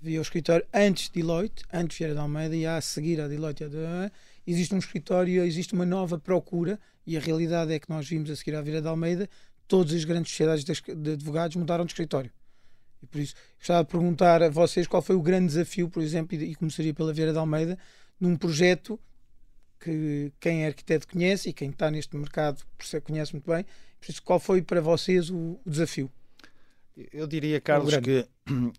Havia 0.00 0.18
o 0.18 0.22
escritório 0.22 0.66
antes 0.72 1.10
de 1.10 1.20
Deloitte, 1.20 1.62
antes 1.72 1.98
Vieira 1.98 2.14
de 2.14 2.20
Almeida, 2.20 2.56
e 2.56 2.66
a 2.66 2.80
seguir 2.80 3.20
a 3.20 3.28
Deloitte, 3.28 3.64
existe 4.46 4.74
um 4.74 4.78
escritório, 4.78 5.44
existe 5.44 5.74
uma 5.74 5.84
nova 5.84 6.18
procura, 6.18 6.78
e 7.06 7.16
a 7.16 7.20
realidade 7.20 7.72
é 7.72 7.78
que 7.78 7.90
nós 7.90 8.08
vimos 8.08 8.30
a 8.30 8.36
seguir 8.36 8.54
à 8.54 8.62
Vieira 8.62 8.80
de 8.80 8.88
Almeida, 8.88 9.28
todas 9.68 9.92
as 9.92 10.04
grandes 10.04 10.30
sociedades 10.30 10.64
de 10.64 11.12
advogados 11.12 11.56
mudaram 11.56 11.84
de 11.84 11.92
escritório. 11.92 12.30
E 13.04 13.06
por 13.06 13.20
isso, 13.20 13.34
gostava 13.58 13.84
de 13.84 13.90
perguntar 13.90 14.42
a 14.42 14.48
vocês 14.48 14.86
qual 14.86 15.02
foi 15.02 15.14
o 15.14 15.22
grande 15.22 15.48
desafio, 15.48 15.88
por 15.88 16.02
exemplo, 16.02 16.36
e, 16.36 16.54
começaria 16.54 16.94
pela 16.94 17.12
Vieira 17.12 17.32
de 17.32 17.38
Almeida, 17.38 17.78
num 18.18 18.34
projeto 18.36 18.98
que 19.78 20.32
quem 20.40 20.64
é 20.64 20.68
arquiteto 20.68 21.06
conhece 21.06 21.50
e 21.50 21.52
quem 21.52 21.68
está 21.68 21.90
neste 21.90 22.16
mercado 22.16 22.64
conhece 23.04 23.34
muito 23.34 23.50
bem. 23.50 23.64
Por 24.00 24.10
isso, 24.10 24.22
qual 24.22 24.40
foi 24.40 24.62
para 24.62 24.80
vocês 24.80 25.28
o, 25.28 25.60
o 25.64 25.70
desafio? 25.70 26.10
Eu 27.12 27.26
diria, 27.26 27.60
Carlos, 27.60 27.96
que 27.98 28.26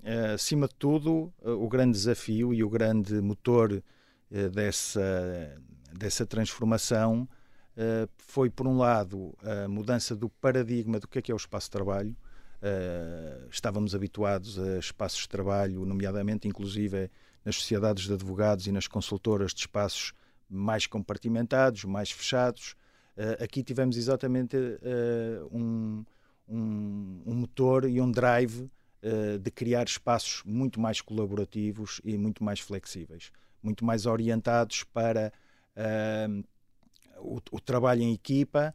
eh, 0.04 0.34
acima 0.34 0.68
de 0.68 0.76
tudo, 0.76 1.32
eh, 1.44 1.50
o 1.50 1.68
grande 1.68 1.92
desafio 1.92 2.54
e 2.54 2.64
o 2.64 2.70
grande 2.70 3.22
motor 3.22 3.84
eh, 4.32 4.50
dessa, 4.50 5.62
dessa 5.94 6.26
transformação 6.26 7.28
foi, 8.16 8.50
por 8.50 8.66
um 8.66 8.78
lado, 8.78 9.38
a 9.44 9.68
mudança 9.68 10.16
do 10.16 10.30
paradigma 10.30 10.98
do 10.98 11.10
que 11.10 11.20
é, 11.20 11.22
que 11.22 11.30
é 11.30 11.36
o 11.36 11.38
espaço 11.38 11.68
de 11.68 11.72
trabalho, 11.72 12.16
Uh, 12.66 13.48
estávamos 13.52 13.94
habituados 13.94 14.58
a 14.58 14.80
espaços 14.80 15.20
de 15.20 15.30
trabalho, 15.30 15.86
nomeadamente, 15.86 16.48
inclusive, 16.48 17.12
nas 17.44 17.58
sociedades 17.58 18.06
de 18.06 18.14
advogados 18.14 18.66
e 18.66 18.72
nas 18.72 18.88
consultoras 18.88 19.54
de 19.54 19.60
espaços 19.60 20.14
mais 20.50 20.88
compartimentados, 20.88 21.86
mais 21.86 22.10
fechados. 22.10 22.76
Uh, 23.16 23.44
aqui 23.44 23.62
tivemos 23.62 23.98
exatamente 23.98 24.58
uh, 24.58 25.48
um, 25.56 26.04
um, 26.48 27.22
um, 27.28 27.36
motor 27.36 27.88
e 27.88 28.02
um 28.02 28.10
drive 28.10 28.68
de 29.40 29.52
criar 29.52 29.86
espaços 29.86 30.42
muito 30.44 30.80
mais 30.80 31.00
colaborativos 31.00 32.02
e 32.04 32.18
muito 32.18 32.44
mais 32.44 32.60
flexíveis, 32.60 33.32
muito 33.62 33.86
mais 33.86 34.08
orientados 34.08 34.84
para 34.84 35.32
o, 37.20 37.40
o, 37.52 37.60
trabalho 37.60 38.02
em 38.02 38.12
equipa 38.12 38.74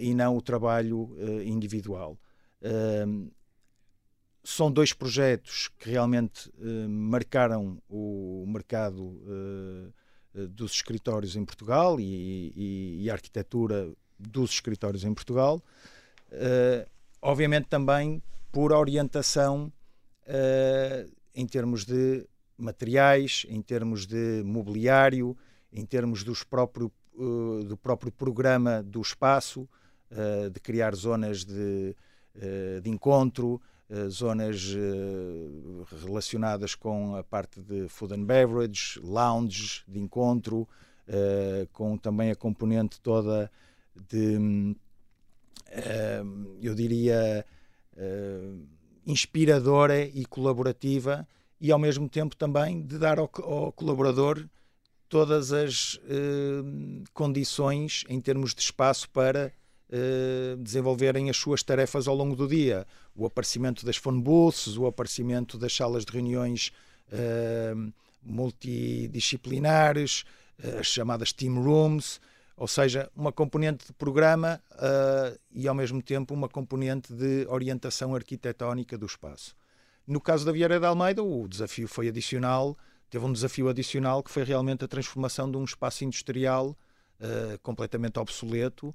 e 0.00 0.12
não 0.14 0.36
o 0.36 0.42
trabalho 0.42 1.16
individual 1.44 2.18
são 4.48 4.70
dois 4.70 4.92
projetos 4.92 5.68
que 5.78 5.90
realmente 5.90 6.48
uh, 6.48 6.88
marcaram 6.88 7.80
o 7.88 8.44
mercado 8.48 9.02
uh, 9.02 9.92
dos 10.48 10.72
escritórios 10.72 11.36
em 11.36 11.44
Portugal 11.44 12.00
e, 12.00 12.52
e, 12.56 13.04
e, 13.04 13.10
a 13.10 13.12
arquitetura 13.12 13.92
dos 14.18 14.50
escritórios 14.52 15.04
em 15.04 15.12
Portugal. 15.12 15.60
obviamente 17.20 17.66
também 17.66 18.22
por 18.52 18.72
orientação 18.72 19.72
em 21.34 21.46
termos 21.46 21.84
de 21.84 22.26
materiais, 22.56 23.46
em 23.48 23.60
termos 23.60 24.06
de 24.06 24.42
mobiliário, 24.44 25.36
em 25.72 25.84
termos 25.84 26.22
dos 26.22 26.44
próprio, 26.44 26.92
do 27.66 27.76
próprio 27.76 28.12
programa 28.12 28.82
do 28.82 29.00
espaço, 29.00 29.68
de 30.52 30.60
criar 30.60 30.94
zonas 30.94 31.44
de 31.44 31.96
eh, 31.96 32.07
de 32.82 32.88
encontro, 32.88 33.60
eh, 33.90 34.08
zonas 34.10 34.74
eh, 34.76 35.96
relacionadas 36.04 36.74
com 36.74 37.16
a 37.16 37.24
parte 37.24 37.58
de 37.60 37.88
food 37.88 38.12
and 38.14 38.24
beverage, 38.24 39.00
lounges 39.00 39.82
de 39.88 39.98
encontro, 39.98 40.68
com 41.72 41.96
também 41.96 42.30
a 42.30 42.36
componente 42.36 43.00
toda 43.00 43.50
de, 44.10 44.76
eu 46.60 46.74
diria, 46.74 47.46
inspiradora 49.06 50.04
e 50.04 50.26
colaborativa 50.26 51.26
e 51.58 51.72
ao 51.72 51.78
mesmo 51.78 52.10
tempo 52.10 52.36
também 52.36 52.82
de 52.82 52.98
dar 52.98 53.18
ao, 53.18 53.30
ao 53.38 53.72
colaborador 53.72 54.46
todas 55.08 55.50
as 55.50 55.98
condições 57.14 58.04
em 58.06 58.20
termos 58.20 58.54
de 58.54 58.60
espaço 58.60 59.08
para 59.08 59.50
eh, 59.50 59.52
desenvolverem 60.58 61.30
as 61.30 61.36
suas 61.36 61.62
tarefas 61.62 62.06
ao 62.06 62.14
longo 62.14 62.36
do 62.36 62.46
dia. 62.46 62.86
O 63.16 63.24
aparecimento 63.24 63.86
das 63.86 63.96
phone 63.96 64.20
booths, 64.20 64.76
o 64.76 64.86
aparecimento 64.86 65.56
das 65.56 65.74
salas 65.74 66.04
de 66.04 66.12
reuniões 66.12 66.70
uh, 67.10 67.92
multidisciplinares, 68.22 70.26
uh, 70.62 70.80
as 70.80 70.86
chamadas 70.86 71.32
team 71.32 71.62
rooms, 71.62 72.20
ou 72.56 72.68
seja, 72.68 73.10
uma 73.16 73.32
componente 73.32 73.86
de 73.86 73.92
programa 73.92 74.60
e 75.52 75.68
ao 75.68 75.74
mesmo 75.76 76.02
tempo 76.02 76.34
uma 76.34 76.48
componente 76.48 77.12
de 77.12 77.46
orientação 77.48 78.16
arquitetónica 78.16 78.98
do 78.98 79.06
espaço. 79.06 79.54
No 80.04 80.20
caso 80.20 80.44
da 80.44 80.50
Vieira 80.50 80.80
de 80.80 80.84
Almeida, 80.84 81.22
o 81.22 81.46
desafio 81.46 81.86
foi 81.86 82.08
adicional, 82.08 82.76
teve 83.08 83.24
um 83.24 83.32
desafio 83.32 83.68
adicional 83.68 84.24
que 84.24 84.30
foi 84.30 84.42
realmente 84.42 84.84
a 84.84 84.88
transformação 84.88 85.48
de 85.48 85.56
um 85.56 85.62
espaço 85.62 86.04
industrial 86.04 86.76
completamente 87.62 88.18
obsoleto 88.18 88.88
uh, 88.88 88.94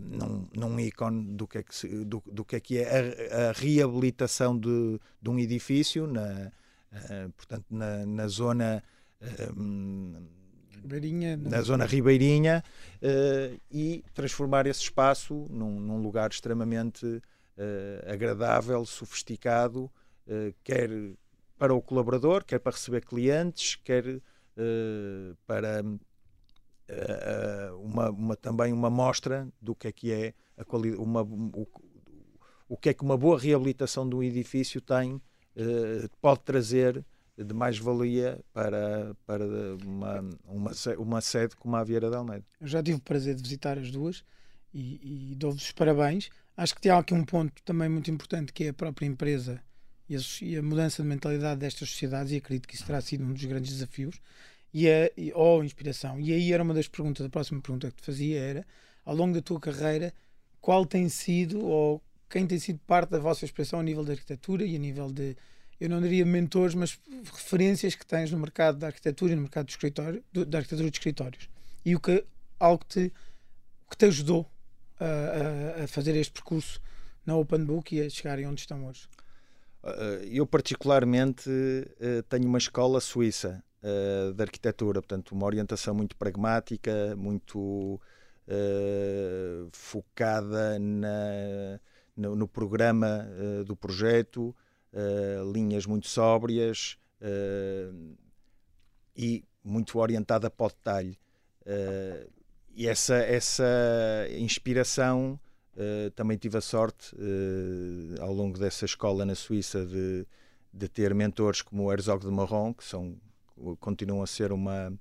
num, 0.00 0.48
num 0.54 0.80
ícone 0.80 1.36
do 1.36 1.46
que 1.46 1.58
é 1.58 1.62
que, 1.62 1.74
se, 1.74 1.88
do, 2.04 2.22
do 2.26 2.44
que, 2.44 2.56
é, 2.56 2.60
que 2.60 2.78
é 2.78 3.28
a, 3.32 3.48
a 3.50 3.52
reabilitação 3.52 4.58
de, 4.58 5.00
de, 5.20 5.30
um 5.30 5.38
edifício, 5.38 6.06
na, 6.06 6.52
uh, 6.92 7.32
portanto, 7.36 7.66
na, 7.70 8.06
na 8.06 8.28
zona 8.28 8.82
uh, 9.20 10.34
Ribeirinha, 10.84 11.36
na 11.38 11.62
zona 11.62 11.86
ribeirinha 11.86 12.62
uh, 12.96 13.60
e 13.70 14.04
transformar 14.12 14.66
esse 14.66 14.80
espaço 14.80 15.46
num, 15.48 15.80
num 15.80 16.02
lugar 16.02 16.30
extremamente 16.30 17.06
uh, 17.06 18.12
agradável, 18.12 18.84
sofisticado, 18.84 19.90
uh, 20.26 20.54
quer 20.62 20.90
para 21.58 21.72
o 21.72 21.80
colaborador, 21.80 22.44
quer 22.44 22.58
para 22.58 22.72
receber 22.72 23.04
clientes, 23.06 23.76
quer 23.76 24.20
para 25.46 25.82
uma, 27.80 28.10
uma, 28.10 28.36
também 28.36 28.72
uma 28.72 28.90
mostra 28.90 29.48
do 29.60 29.74
que 29.74 29.88
é 29.88 29.92
que 29.92 30.12
é 30.12 30.34
a 30.56 30.64
qualidade, 30.64 31.02
uma, 31.02 31.22
o, 31.22 31.66
o 32.68 32.76
que 32.76 32.90
é 32.90 32.94
que 32.94 33.02
uma 33.02 33.16
boa 33.16 33.38
reabilitação 33.38 34.08
de 34.08 34.14
um 34.14 34.22
edifício 34.22 34.80
tem, 34.80 35.20
pode 36.20 36.40
trazer 36.40 37.04
de 37.36 37.52
mais-valia 37.52 38.40
para, 38.52 39.14
para 39.26 39.44
uma, 39.84 40.20
uma, 40.44 40.70
uma 40.98 41.20
sede 41.20 41.56
como 41.56 41.74
a 41.76 41.82
Vieira 41.82 42.08
de 42.08 42.16
Almeida. 42.16 42.44
Eu 42.60 42.68
já 42.68 42.82
tive 42.82 42.98
o 42.98 43.00
prazer 43.00 43.34
de 43.34 43.42
visitar 43.42 43.78
as 43.78 43.90
duas 43.90 44.24
e, 44.72 45.30
e 45.32 45.34
dou-vos 45.34 45.62
os 45.62 45.72
parabéns. 45.72 46.30
Acho 46.56 46.74
que 46.74 46.80
tem 46.80 46.92
aqui 46.92 47.12
um 47.12 47.24
ponto 47.24 47.60
também 47.64 47.88
muito 47.88 48.10
importante 48.10 48.52
que 48.52 48.64
é 48.64 48.68
a 48.68 48.74
própria 48.74 49.06
empresa 49.06 49.60
e 50.08 50.56
a, 50.56 50.62
mudança 50.62 51.02
de 51.02 51.08
mentalidade 51.08 51.60
destas 51.60 51.88
sociedades 51.88 52.32
e 52.32 52.36
acredito 52.36 52.68
que 52.68 52.74
isso 52.74 52.86
terá 52.86 53.00
sido 53.00 53.24
um 53.24 53.32
dos 53.32 53.44
grandes 53.44 53.72
desafios 53.72 54.20
e 54.74 54.90
a, 54.90 55.08
e, 55.16 55.32
ou 55.32 55.62
inspiração. 55.62 56.20
E 56.20 56.32
aí 56.32 56.52
era 56.52 56.62
uma 56.62 56.74
das 56.74 56.88
perguntas, 56.88 57.24
a 57.24 57.30
próxima 57.30 57.62
pergunta 57.62 57.90
que 57.92 58.02
te 58.02 58.06
fazia 58.06 58.40
era, 58.40 58.66
ao 59.04 59.14
longo 59.14 59.32
da 59.32 59.40
tua 59.40 59.60
carreira, 59.60 60.12
qual 60.60 60.84
tem 60.84 61.08
sido 61.08 61.64
ou 61.64 62.02
quem 62.28 62.44
tem 62.46 62.58
sido 62.58 62.80
parte 62.84 63.10
da 63.10 63.20
vossa 63.20 63.44
expressão 63.44 63.78
a 63.78 63.82
nível 63.82 64.04
de 64.04 64.10
arquitetura 64.10 64.64
e 64.64 64.74
a 64.74 64.78
nível 64.78 65.12
de 65.12 65.36
eu 65.80 65.88
não 65.88 66.00
diria 66.00 66.24
mentores, 66.24 66.74
mas 66.74 66.98
referências 67.24 67.94
que 67.94 68.06
tens 68.06 68.30
no 68.30 68.38
mercado 68.38 68.78
da 68.78 68.86
arquitetura 68.86 69.32
e 69.32 69.36
no 69.36 69.42
mercado 69.42 69.66
do 69.66 69.70
escritório, 69.70 70.24
do, 70.32 70.44
da 70.44 70.58
arquitetura 70.58 70.90
de 70.90 70.96
escritórios. 70.96 71.48
E 71.84 71.94
o 71.94 72.00
que, 72.00 72.24
algo 72.58 72.84
que 72.84 72.86
te, 72.86 73.12
que 73.90 73.96
te 73.96 74.04
ajudou 74.06 74.50
a, 74.98 75.80
a, 75.80 75.84
a 75.84 75.86
fazer 75.88 76.16
este 76.16 76.32
percurso 76.32 76.80
na 77.26 77.36
Open 77.36 77.64
Book 77.64 77.94
e 77.94 78.00
a 78.00 78.08
chegarem 78.08 78.46
onde 78.46 78.60
estão 78.60 78.86
hoje? 78.86 79.08
Uh, 79.82 80.24
eu, 80.24 80.46
particularmente, 80.46 81.50
uh, 81.50 82.22
tenho 82.28 82.46
uma 82.46 82.58
escola 82.58 83.00
suíça 83.00 83.62
uh, 83.84 84.32
de 84.32 84.42
arquitetura, 84.42 85.00
portanto, 85.00 85.32
uma 85.32 85.46
orientação 85.46 85.94
muito 85.94 86.16
pragmática, 86.16 87.14
muito 87.16 88.00
focada 89.72 90.78
na, 90.78 91.80
no, 92.14 92.36
no 92.36 92.46
programa 92.46 93.26
do 93.64 93.74
projeto, 93.74 94.54
uh, 94.94 95.52
linhas 95.52 95.84
muito 95.86 96.06
sóbrias 96.08 96.96
uh, 97.20 98.16
e 99.16 99.44
muito 99.62 99.98
orientada 99.98 100.48
para 100.48 100.66
o 100.66 100.68
detalhe. 100.68 101.18
Uh, 101.62 102.30
e 102.76 102.86
essa, 102.86 103.16
essa 103.16 103.64
inspiração 104.36 105.38
também 106.14 106.36
tive 106.36 106.56
a 106.56 106.60
sorte 106.60 107.16
ao 108.20 108.32
longo 108.32 108.58
dessa 108.58 108.84
escola 108.84 109.24
na 109.24 109.34
Suíça 109.34 109.84
de, 109.84 110.26
de 110.72 110.88
ter 110.88 111.12
mentores 111.14 111.62
como 111.62 111.84
o 111.84 111.92
Herzog 111.92 112.24
de 112.24 112.32
Marron, 112.32 112.72
que 112.74 112.84
são, 112.84 113.16
continuam 113.80 114.22
a 114.22 114.26
ser 114.26 114.52
uma, 114.52 114.92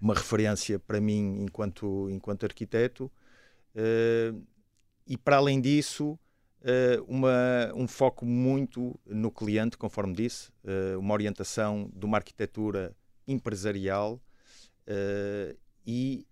uma 0.00 0.14
referência 0.14 0.78
para 0.78 1.00
mim 1.00 1.42
enquanto, 1.42 2.08
enquanto 2.10 2.44
arquiteto. 2.44 3.10
e 5.06 5.16
para 5.18 5.36
além 5.36 5.60
disso, 5.60 6.18
uh, 6.62 7.04
uma, 7.06 7.72
um 7.74 7.86
foco 7.86 8.24
muito 8.24 8.98
no 9.06 9.30
cliente, 9.30 9.76
conforme 9.76 10.14
disse, 10.14 10.50
uh, 10.64 10.98
uma 10.98 11.14
orientação 11.14 11.90
de 11.94 12.04
uma 12.04 12.18
arquitetura 12.18 12.94
empresarial 13.26 14.20
uh, 14.86 15.56
e 15.86 16.24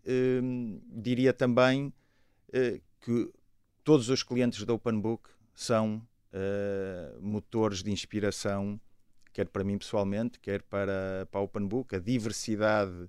diria 0.87 1.32
também 1.32 1.92
que 3.00 3.32
todos 3.82 4.09
os 4.09 4.23
clientes 4.23 4.64
da 4.64 4.73
Open 4.73 5.00
Book 5.00 5.28
são 5.52 6.00
motores 7.21 7.82
de 7.82 7.91
inspiração, 7.91 8.80
quer 9.32 9.49
para 9.49 9.64
mim 9.64 9.78
pessoalmente, 9.78 10.38
quer 10.38 10.62
para, 10.62 11.26
para 11.30 11.40
a 11.40 11.43
Open 11.43 11.66
Book. 11.66 11.95
A 11.95 11.99
diversidade, 11.99 13.08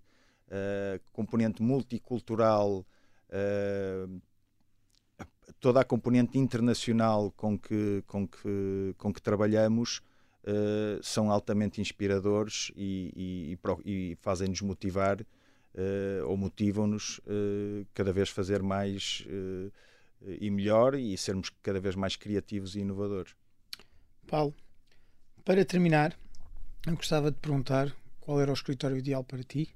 a 0.49 0.99
componente 1.11 1.61
multicultural 1.61 2.85
toda 5.59 5.81
a 5.81 5.85
componente 5.85 6.37
internacional 6.37 7.31
com 7.31 7.57
que, 7.57 8.03
com 8.07 8.27
que, 8.27 8.95
com 8.97 9.13
que 9.13 9.21
trabalhamos 9.21 10.01
uh, 10.43 11.01
são 11.03 11.31
altamente 11.31 11.81
inspiradores 11.81 12.71
e, 12.75 13.57
e, 13.85 14.11
e 14.11 14.15
fazem-nos 14.21 14.61
motivar 14.61 15.21
uh, 15.21 16.27
ou 16.27 16.37
motivam-nos 16.37 17.19
uh, 17.19 17.85
cada 17.93 18.11
vez 18.13 18.29
fazer 18.29 18.61
mais 18.61 19.25
e 20.39 20.51
melhor 20.51 20.93
e 20.93 21.17
sermos 21.17 21.49
cada 21.63 21.79
vez 21.79 21.95
mais 21.95 22.15
criativos 22.15 22.75
e 22.75 22.79
inovadores. 22.81 23.35
Paulo, 24.27 24.53
para 25.43 25.65
terminar, 25.65 26.17
eu 26.85 26.95
gostava 26.95 27.31
de 27.31 27.37
perguntar 27.37 27.93
qual 28.19 28.39
era 28.39 28.51
o 28.51 28.53
escritório 28.53 28.97
ideal 28.97 29.23
para 29.23 29.43
ti 29.43 29.69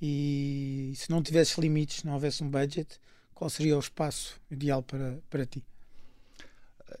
e 0.00 0.92
se 0.96 1.10
não 1.10 1.22
tivesses 1.22 1.56
limites, 1.58 2.04
não 2.04 2.14
houvesse 2.14 2.42
um 2.42 2.50
budget, 2.50 3.00
qual 3.34 3.48
seria 3.50 3.76
o 3.76 3.80
espaço 3.80 4.40
ideal 4.50 4.82
para, 4.82 5.18
para 5.28 5.46
ti? 5.46 5.64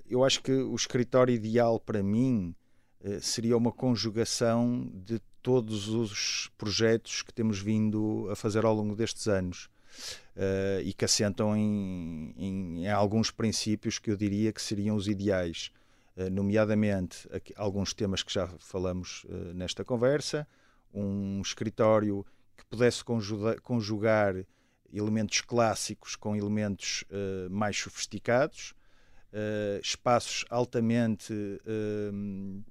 Eu 0.08 0.24
acho 0.24 0.42
que 0.42 0.52
o 0.52 0.74
escritório 0.74 1.34
ideal 1.34 1.78
para 1.78 2.02
mim 2.02 2.54
eh, 3.02 3.20
seria 3.20 3.56
uma 3.56 3.70
conjugação 3.70 4.90
de 4.92 5.20
todos 5.42 5.88
os 5.88 6.50
projetos 6.56 7.22
que 7.22 7.32
temos 7.32 7.60
vindo 7.60 8.26
a 8.30 8.34
fazer 8.34 8.64
ao 8.64 8.74
longo 8.74 8.96
destes 8.96 9.28
anos 9.28 9.68
uh, 10.36 10.80
e 10.82 10.92
que 10.94 11.04
assentam 11.04 11.54
em, 11.54 12.34
em, 12.36 12.84
em, 12.84 12.90
alguns 12.90 13.30
princípios 13.30 13.98
que 13.98 14.10
eu 14.10 14.16
diria 14.16 14.52
que 14.52 14.62
seriam 14.62 14.96
os 14.96 15.06
ideais, 15.06 15.70
nomeadamente 16.30 17.28
aqui, 17.32 17.52
alguns 17.56 17.92
temas 17.92 18.22
que 18.22 18.32
já 18.32 18.46
falamos 18.58 19.24
uh, 19.24 19.52
nesta 19.54 19.84
conversa, 19.84 20.46
um 20.92 21.40
escritório 21.42 22.24
que 22.56 22.64
pudesse 22.66 23.04
conjugar, 23.04 23.60
conjugar 23.60 24.46
elementos 24.92 25.40
clássicos 25.40 26.14
com 26.14 26.36
elementos 26.36 27.04
uh, 27.10 27.50
mais 27.50 27.76
sofisticados, 27.76 28.74
uh, 29.32 29.80
espaços 29.82 30.44
altamente 30.48 31.32
uh, 31.32 32.64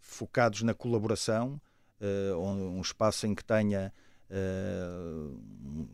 focados 0.00 0.62
na 0.62 0.74
colaboração, 0.74 1.60
um, 2.36 2.76
um 2.76 2.80
espaço 2.82 3.26
em 3.26 3.34
que 3.34 3.42
tenha 3.42 3.90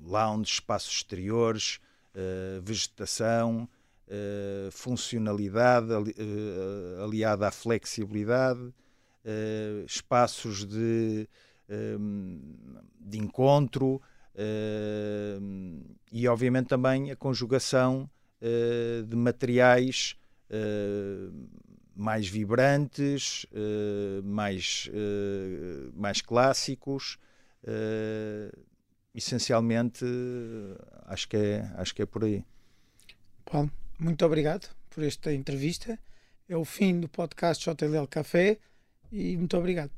lounge, 0.03 0.55
espaços 0.55 0.93
exteriores, 0.93 1.79
vegetação, 2.61 3.69
funcionalidade 4.73 5.93
ali, 5.93 6.15
aliada 7.03 7.49
à 7.49 7.51
flexibilidade, 7.51 8.73
espaços 9.87 10.65
de, 10.67 11.29
de 13.01 13.19
encontro, 13.19 14.01
Uh, 14.35 15.97
e 16.11 16.27
obviamente 16.29 16.69
também 16.69 17.11
a 17.11 17.17
conjugação 17.17 18.09
uh, 18.41 19.03
de 19.05 19.17
materiais 19.17 20.17
uh, 20.51 21.49
mais 21.95 22.27
vibrantes, 22.27 23.45
mais, 24.25 24.89
mais 25.93 26.23
clássicos. 26.23 27.19
essencialmente, 29.15 30.07
acho 31.05 31.29
que, 31.29 31.37
é, 31.37 31.71
acho 31.77 31.95
que 31.95 32.01
é 32.01 32.07
por 32.07 32.25
aí. 32.25 32.43
Paulo, 33.45 33.71
muito 34.01 34.25
obrigado 34.25 34.69
por 34.89 35.05
esta 35.05 35.33
entrevista. 35.33 35.99
É 36.49 36.57
o 36.57 36.65
fim 36.65 36.99
do 36.99 37.09
podcast 37.09 37.65
JLL 37.65 38.07
Café 38.09 38.59
e 39.13 39.37
muito 39.37 39.57
obrigado. 39.57 39.91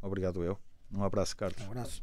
Obrigado 0.00 0.42
eu. 0.42 0.58
Um 0.90 1.02
abraço, 1.02 1.36
Carlos. 1.36 1.60
Um 1.62 1.66
abraço. 1.66 2.02